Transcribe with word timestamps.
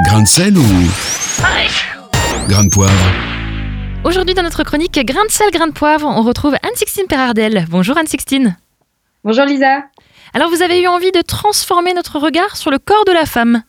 Grain 0.00 0.22
de 0.22 0.26
sel 0.26 0.56
ou 0.56 0.64
grain 2.48 2.64
de 2.64 2.70
poivre 2.70 2.92
Aujourd'hui, 4.04 4.34
dans 4.34 4.42
notre 4.42 4.64
chronique 4.64 4.98
Grain 5.04 5.24
de 5.26 5.30
sel, 5.30 5.50
grain 5.52 5.66
de 5.66 5.72
poivre, 5.72 6.08
on 6.08 6.22
retrouve 6.22 6.54
Anne-Sixtine 6.54 7.06
Perardel. 7.06 7.66
Bonjour 7.68 7.96
Anne-Sixtine. 7.98 8.56
Bonjour 9.22 9.44
Lisa. 9.44 9.84
Alors, 10.32 10.48
vous 10.48 10.62
avez 10.62 10.80
eu 10.80 10.88
envie 10.88 11.12
de 11.12 11.20
transformer 11.20 11.92
notre 11.92 12.18
regard 12.18 12.56
sur 12.56 12.70
le 12.70 12.78
corps 12.78 13.04
de 13.04 13.12
la 13.12 13.26
femme. 13.26 13.62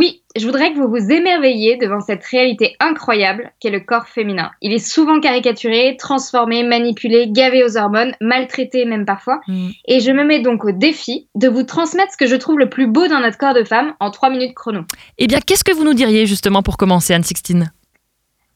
Oui, 0.00 0.22
je 0.34 0.46
voudrais 0.46 0.72
que 0.72 0.78
vous 0.78 0.88
vous 0.88 1.12
émerveilliez 1.12 1.76
devant 1.76 2.00
cette 2.00 2.24
réalité 2.24 2.74
incroyable 2.80 3.52
qu'est 3.60 3.68
le 3.68 3.80
corps 3.80 4.08
féminin. 4.08 4.50
Il 4.62 4.72
est 4.72 4.78
souvent 4.78 5.20
caricaturé, 5.20 5.98
transformé, 5.98 6.62
manipulé, 6.62 7.28
gavé 7.28 7.62
aux 7.62 7.76
hormones, 7.76 8.14
maltraité 8.22 8.86
même 8.86 9.04
parfois. 9.04 9.42
Mm. 9.46 9.68
Et 9.86 10.00
je 10.00 10.10
me 10.10 10.24
mets 10.24 10.40
donc 10.40 10.64
au 10.64 10.72
défi 10.72 11.28
de 11.34 11.48
vous 11.48 11.64
transmettre 11.64 12.12
ce 12.12 12.16
que 12.16 12.26
je 12.26 12.36
trouve 12.36 12.58
le 12.58 12.70
plus 12.70 12.86
beau 12.86 13.08
dans 13.08 13.20
notre 13.20 13.36
corps 13.36 13.52
de 13.52 13.62
femme 13.62 13.92
en 14.00 14.10
3 14.10 14.30
minutes 14.30 14.54
chrono. 14.54 14.84
Eh 15.18 15.26
bien, 15.26 15.40
qu'est-ce 15.46 15.64
que 15.64 15.74
vous 15.74 15.84
nous 15.84 15.92
diriez 15.92 16.24
justement 16.24 16.62
pour 16.62 16.78
commencer, 16.78 17.12
Anne-Sixtine? 17.12 17.70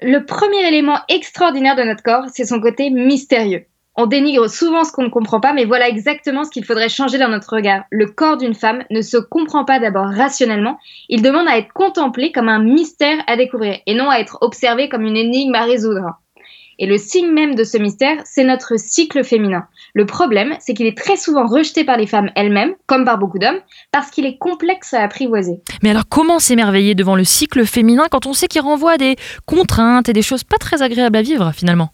Le 0.00 0.24
premier 0.24 0.68
élément 0.68 1.00
extraordinaire 1.08 1.74
de 1.74 1.82
notre 1.82 2.04
corps, 2.04 2.26
c'est 2.32 2.44
son 2.44 2.60
côté 2.60 2.90
mystérieux. 2.90 3.66
On 3.94 4.06
dénigre 4.06 4.48
souvent 4.48 4.84
ce 4.84 4.92
qu'on 4.92 5.02
ne 5.02 5.10
comprend 5.10 5.38
pas, 5.38 5.52
mais 5.52 5.66
voilà 5.66 5.86
exactement 5.86 6.44
ce 6.44 6.50
qu'il 6.50 6.64
faudrait 6.64 6.88
changer 6.88 7.18
dans 7.18 7.28
notre 7.28 7.54
regard. 7.54 7.84
Le 7.90 8.06
corps 8.06 8.38
d'une 8.38 8.54
femme 8.54 8.84
ne 8.90 9.02
se 9.02 9.18
comprend 9.18 9.66
pas 9.66 9.80
d'abord 9.80 10.06
rationnellement, 10.06 10.78
il 11.10 11.20
demande 11.20 11.46
à 11.46 11.58
être 11.58 11.74
contemplé 11.74 12.32
comme 12.32 12.48
un 12.48 12.62
mystère 12.62 13.18
à 13.26 13.36
découvrir, 13.36 13.76
et 13.86 13.94
non 13.94 14.08
à 14.08 14.16
être 14.16 14.38
observé 14.40 14.88
comme 14.88 15.04
une 15.04 15.18
énigme 15.18 15.54
à 15.54 15.64
résoudre. 15.64 16.18
Et 16.78 16.86
le 16.86 16.96
signe 16.96 17.30
même 17.30 17.54
de 17.54 17.64
ce 17.64 17.76
mystère, 17.76 18.16
c'est 18.24 18.44
notre 18.44 18.78
cycle 18.78 19.22
féminin. 19.24 19.66
Le 19.92 20.06
problème, 20.06 20.56
c'est 20.58 20.72
qu'il 20.72 20.86
est 20.86 20.96
très 20.96 21.16
souvent 21.16 21.46
rejeté 21.46 21.84
par 21.84 21.98
les 21.98 22.06
femmes 22.06 22.30
elles-mêmes, 22.34 22.74
comme 22.86 23.04
par 23.04 23.18
beaucoup 23.18 23.38
d'hommes, 23.38 23.60
parce 23.92 24.10
qu'il 24.10 24.24
est 24.24 24.38
complexe 24.38 24.94
à 24.94 25.02
apprivoiser. 25.02 25.60
Mais 25.82 25.90
alors, 25.90 26.08
comment 26.08 26.38
s'émerveiller 26.38 26.94
devant 26.94 27.14
le 27.14 27.24
cycle 27.24 27.66
féminin 27.66 28.06
quand 28.10 28.26
on 28.26 28.32
sait 28.32 28.48
qu'il 28.48 28.62
renvoie 28.62 28.92
à 28.92 28.98
des 28.98 29.16
contraintes 29.44 30.08
et 30.08 30.14
des 30.14 30.22
choses 30.22 30.44
pas 30.44 30.56
très 30.56 30.80
agréables 30.80 31.16
à 31.16 31.22
vivre 31.22 31.52
finalement? 31.54 31.90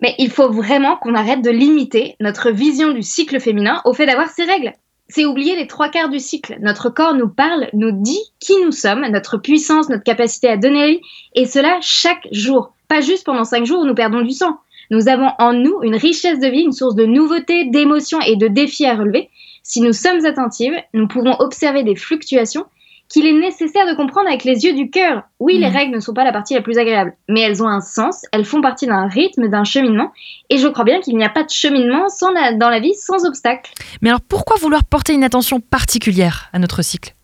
Mais 0.00 0.14
il 0.18 0.30
faut 0.30 0.50
vraiment 0.50 0.96
qu'on 0.96 1.14
arrête 1.14 1.42
de 1.42 1.50
limiter 1.50 2.16
notre 2.20 2.50
vision 2.50 2.92
du 2.92 3.02
cycle 3.02 3.40
féminin 3.40 3.82
au 3.84 3.92
fait 3.92 4.06
d'avoir 4.06 4.28
ses 4.28 4.44
règles. 4.44 4.72
C'est 5.08 5.24
oublier 5.24 5.56
les 5.56 5.66
trois 5.66 5.88
quarts 5.88 6.08
du 6.08 6.20
cycle. 6.20 6.56
Notre 6.60 6.88
corps 6.88 7.14
nous 7.14 7.28
parle, 7.28 7.68
nous 7.72 7.90
dit 7.90 8.22
qui 8.38 8.54
nous 8.64 8.72
sommes, 8.72 9.04
notre 9.08 9.38
puissance, 9.38 9.88
notre 9.88 10.04
capacité 10.04 10.48
à 10.48 10.56
donner 10.56 10.92
vie, 10.92 11.00
et 11.34 11.46
cela 11.46 11.78
chaque 11.80 12.28
jour. 12.30 12.72
Pas 12.88 13.00
juste 13.00 13.26
pendant 13.26 13.44
cinq 13.44 13.66
jours 13.66 13.80
où 13.80 13.86
nous 13.86 13.94
perdons 13.94 14.22
du 14.22 14.30
sang. 14.30 14.58
Nous 14.90 15.08
avons 15.08 15.30
en 15.38 15.52
nous 15.52 15.82
une 15.82 15.96
richesse 15.96 16.38
de 16.38 16.48
vie, 16.48 16.62
une 16.62 16.72
source 16.72 16.94
de 16.94 17.06
nouveautés, 17.06 17.66
d'émotions 17.66 18.20
et 18.20 18.36
de 18.36 18.48
défis 18.48 18.86
à 18.86 18.94
relever. 18.94 19.30
Si 19.62 19.80
nous 19.80 19.92
sommes 19.92 20.24
attentives, 20.24 20.76
nous 20.94 21.06
pouvons 21.06 21.36
observer 21.38 21.82
des 21.82 21.96
fluctuations 21.96 22.66
qu'il 23.10 23.26
est 23.26 23.32
nécessaire 23.38 23.86
de 23.90 23.94
comprendre 23.96 24.28
avec 24.28 24.44
les 24.44 24.64
yeux 24.64 24.72
du 24.72 24.88
cœur. 24.88 25.24
Oui, 25.40 25.58
les 25.58 25.68
Mhm. 25.68 25.76
règles 25.76 25.94
ne 25.96 26.00
sont 26.00 26.14
pas 26.14 26.24
la 26.24 26.32
partie 26.32 26.54
la 26.54 26.62
plus 26.62 26.78
agréable, 26.78 27.14
mais 27.28 27.40
elles 27.40 27.60
ont 27.62 27.66
un 27.68 27.80
sens, 27.80 28.22
elles 28.32 28.44
font 28.44 28.60
partie 28.62 28.86
d'un 28.86 29.08
rythme, 29.08 29.48
d'un 29.48 29.64
cheminement, 29.64 30.12
et 30.48 30.58
je 30.58 30.68
crois 30.68 30.84
bien 30.84 31.00
qu'il 31.00 31.16
n'y 31.16 31.24
a 31.24 31.28
pas 31.28 31.42
de 31.42 31.50
cheminement 31.50 32.08
sans 32.08 32.30
la- 32.30 32.52
dans 32.54 32.70
la 32.70 32.78
vie 32.80 32.94
sans 32.94 33.26
obstacle. 33.26 33.72
Mais 34.00 34.10
alors, 34.10 34.20
pourquoi 34.20 34.56
vouloir 34.58 34.84
porter 34.84 35.12
une 35.12 35.24
attention 35.24 35.58
particulière 35.60 36.48
à 36.52 36.58
notre 36.60 36.82
cycle? 36.82 37.14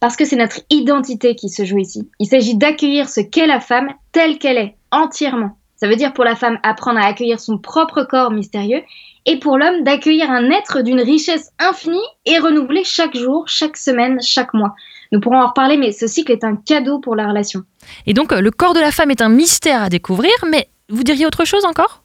Parce 0.00 0.16
que 0.16 0.24
c'est 0.24 0.36
notre 0.36 0.60
identité 0.70 1.34
qui 1.34 1.48
se 1.48 1.64
joue 1.64 1.78
ici. 1.78 2.08
Il 2.20 2.26
s'agit 2.26 2.56
d'accueillir 2.56 3.08
ce 3.08 3.20
qu'est 3.20 3.46
la 3.46 3.60
femme 3.60 3.88
telle 4.12 4.38
qu'elle 4.38 4.58
est, 4.58 4.76
entièrement. 4.90 5.56
Ça 5.80 5.88
veut 5.88 5.96
dire 5.96 6.12
pour 6.12 6.24
la 6.24 6.36
femme 6.36 6.58
apprendre 6.62 7.00
à 7.00 7.06
accueillir 7.06 7.40
son 7.40 7.56
propre 7.56 8.02
corps 8.02 8.30
mystérieux, 8.30 8.82
et 9.24 9.38
pour 9.38 9.56
l'homme 9.56 9.82
d'accueillir 9.82 10.30
un 10.30 10.50
être 10.50 10.82
d'une 10.82 11.00
richesse 11.00 11.52
infinie 11.58 11.98
et 12.26 12.38
renouvelée 12.38 12.84
chaque 12.84 13.16
jour, 13.16 13.48
chaque 13.48 13.78
semaine, 13.78 14.20
chaque 14.20 14.52
mois. 14.52 14.74
Nous 15.10 15.20
pourrons 15.20 15.40
en 15.40 15.48
reparler, 15.48 15.78
mais 15.78 15.92
ce 15.92 16.06
cycle 16.06 16.32
est 16.32 16.44
un 16.44 16.56
cadeau 16.56 16.98
pour 16.98 17.16
la 17.16 17.26
relation. 17.26 17.62
Et 18.06 18.12
donc, 18.12 18.32
euh, 18.32 18.42
le 18.42 18.50
corps 18.50 18.74
de 18.74 18.80
la 18.80 18.90
femme 18.90 19.10
est 19.10 19.22
un 19.22 19.30
mystère 19.30 19.82
à 19.82 19.88
découvrir, 19.88 20.32
mais 20.50 20.68
vous 20.90 21.02
diriez 21.02 21.24
autre 21.24 21.46
chose 21.46 21.64
encore? 21.64 22.02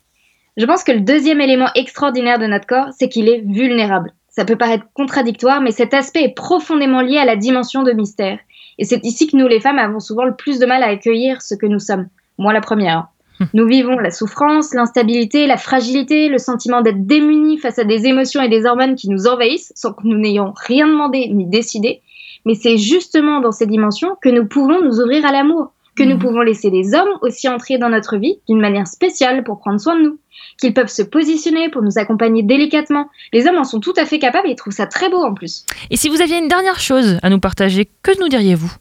Je 0.55 0.65
pense 0.65 0.85
que 0.85 0.93
le 0.93 1.01
deuxième 1.01 1.41
élément 1.41 1.69
extraordinaire 1.75 2.39
de 2.39 2.47
notre 2.47 2.67
corps, 2.67 2.93
c'est 2.97 3.09
qu'il 3.09 3.27
est 3.27 3.43
vulnérable. 3.45 4.13
Ça 4.29 4.45
peut 4.45 4.57
paraître 4.57 4.85
contradictoire, 4.93 5.59
mais 5.59 5.71
cet 5.71 5.93
aspect 5.93 6.23
est 6.23 6.33
profondément 6.33 7.01
lié 7.01 7.17
à 7.17 7.25
la 7.25 7.35
dimension 7.35 7.83
de 7.83 7.91
mystère. 7.91 8.39
Et 8.77 8.85
c'est 8.85 9.03
ici 9.05 9.27
que 9.27 9.35
nous, 9.35 9.47
les 9.47 9.59
femmes, 9.59 9.79
avons 9.79 9.99
souvent 9.99 10.23
le 10.23 10.35
plus 10.35 10.59
de 10.59 10.65
mal 10.65 10.81
à 10.81 10.87
accueillir 10.87 11.41
ce 11.41 11.55
que 11.55 11.65
nous 11.65 11.79
sommes. 11.79 12.07
Moi, 12.37 12.53
la 12.53 12.61
première. 12.61 13.07
Nous 13.53 13.67
vivons 13.67 13.97
la 13.99 14.11
souffrance, 14.11 14.73
l'instabilité, 14.73 15.45
la 15.47 15.57
fragilité, 15.57 16.29
le 16.29 16.37
sentiment 16.37 16.81
d'être 16.81 17.05
démunis 17.05 17.57
face 17.57 17.79
à 17.79 17.83
des 17.83 18.05
émotions 18.07 18.41
et 18.41 18.49
des 18.49 18.65
hormones 18.65 18.95
qui 18.95 19.09
nous 19.09 19.27
envahissent 19.27 19.73
sans 19.75 19.93
que 19.93 20.01
nous 20.05 20.17
n'ayons 20.17 20.53
rien 20.55 20.87
demandé 20.87 21.27
ni 21.31 21.45
décidé. 21.45 22.01
Mais 22.45 22.53
c'est 22.55 22.77
justement 22.77 23.41
dans 23.41 23.51
ces 23.51 23.65
dimensions 23.67 24.15
que 24.21 24.29
nous 24.29 24.45
pouvons 24.45 24.81
nous 24.81 25.01
ouvrir 25.01 25.25
à 25.25 25.31
l'amour, 25.31 25.73
que 25.97 26.03
nous 26.03 26.15
Mhm. 26.15 26.19
pouvons 26.19 26.41
laisser 26.41 26.69
les 26.69 26.93
hommes 26.93 27.17
aussi 27.21 27.47
entrer 27.49 27.77
dans 27.77 27.89
notre 27.89 28.17
vie 28.17 28.37
d'une 28.47 28.59
manière 28.59 28.87
spéciale 28.87 29.43
pour 29.43 29.59
prendre 29.59 29.79
soin 29.79 29.95
de 29.97 30.03
nous, 30.03 30.17
qu'ils 30.59 30.73
peuvent 30.73 30.89
se 30.89 31.01
positionner 31.01 31.69
pour 31.69 31.81
nous 31.81 31.97
accompagner 31.97 32.43
délicatement. 32.43 33.07
Les 33.33 33.47
hommes 33.47 33.57
en 33.57 33.63
sont 33.63 33.79
tout 33.79 33.93
à 33.97 34.05
fait 34.05 34.19
capables 34.19 34.47
et 34.47 34.51
ils 34.51 34.55
trouvent 34.55 34.73
ça 34.73 34.87
très 34.87 35.09
beau 35.09 35.23
en 35.23 35.33
plus. 35.33 35.65
Et 35.89 35.95
si 35.97 36.07
vous 36.09 36.21
aviez 36.21 36.37
une 36.37 36.47
dernière 36.49 36.79
chose 36.79 37.17
à 37.23 37.29
nous 37.29 37.39
partager, 37.39 37.89
que 38.03 38.11
nous 38.21 38.27
diriez-vous? 38.29 38.71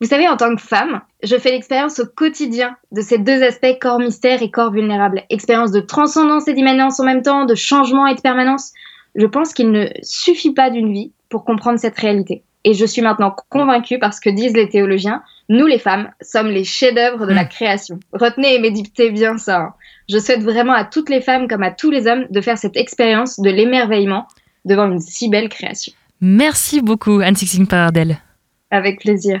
Vous 0.00 0.06
savez, 0.08 0.28
en 0.28 0.36
tant 0.36 0.54
que 0.54 0.60
femme, 0.60 1.00
je 1.22 1.36
fais 1.36 1.50
l'expérience 1.52 1.98
au 2.00 2.06
quotidien 2.06 2.76
de 2.92 3.00
ces 3.00 3.18
deux 3.18 3.42
aspects, 3.42 3.78
corps 3.80 3.98
mystère 3.98 4.42
et 4.42 4.50
corps 4.50 4.70
vulnérable. 4.72 5.22
Expérience 5.30 5.72
de 5.72 5.80
transcendance 5.80 6.48
et 6.48 6.52
d'immanence 6.54 7.00
en 7.00 7.04
même 7.04 7.22
temps, 7.22 7.46
de 7.46 7.54
changement 7.54 8.06
et 8.06 8.14
de 8.14 8.20
permanence. 8.20 8.72
Je 9.14 9.26
pense 9.26 9.54
qu'il 9.54 9.70
ne 9.70 9.86
suffit 10.02 10.52
pas 10.52 10.68
d'une 10.70 10.92
vie 10.92 11.12
pour 11.30 11.44
comprendre 11.44 11.78
cette 11.78 11.98
réalité. 11.98 12.42
Et 12.64 12.74
je 12.74 12.84
suis 12.84 13.00
maintenant 13.00 13.34
convaincue 13.48 13.98
par 13.98 14.12
ce 14.12 14.20
que 14.20 14.28
disent 14.28 14.52
les 14.56 14.68
théologiens. 14.68 15.22
Nous, 15.48 15.66
les 15.66 15.78
femmes, 15.78 16.10
sommes 16.20 16.48
les 16.48 16.64
chefs-d'œuvre 16.64 17.26
de 17.26 17.32
la 17.32 17.44
Mm. 17.44 17.48
création. 17.48 18.00
Retenez 18.12 18.54
et 18.56 18.58
méditez 18.58 19.10
bien 19.10 19.38
ça. 19.38 19.56
hein. 19.60 19.74
Je 20.08 20.18
souhaite 20.18 20.42
vraiment 20.42 20.72
à 20.74 20.84
toutes 20.84 21.08
les 21.08 21.20
femmes 21.22 21.46
comme 21.48 21.62
à 21.62 21.70
tous 21.70 21.90
les 21.90 22.06
hommes 22.06 22.26
de 22.28 22.40
faire 22.40 22.58
cette 22.58 22.76
expérience 22.76 23.38
de 23.40 23.50
l'émerveillement 23.50 24.26
devant 24.64 24.90
une 24.90 25.00
si 25.00 25.28
belle 25.30 25.48
création. 25.48 25.92
Merci 26.20 26.80
beaucoup, 26.82 27.20
Anne-Sixtine 27.20 27.66
Paradel. 27.68 28.18
Avec 28.72 29.00
plaisir. 29.00 29.40